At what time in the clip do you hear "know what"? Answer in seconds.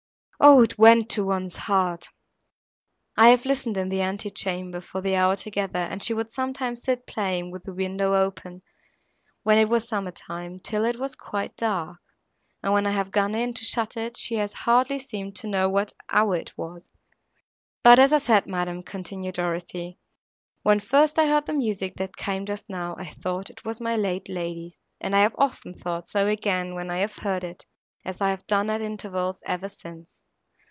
15.47-15.93